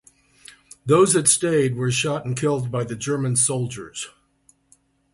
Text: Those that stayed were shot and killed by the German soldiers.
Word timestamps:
Those 0.83 1.13
that 1.13 1.27
stayed 1.27 1.75
were 1.75 1.91
shot 1.91 2.25
and 2.25 2.35
killed 2.35 2.71
by 2.71 2.83
the 2.85 2.95
German 2.95 3.35
soldiers. 3.35 4.07